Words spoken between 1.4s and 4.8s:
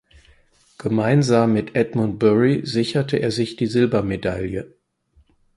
mit Edmund Bury sicherte er sich die Silbermedaille.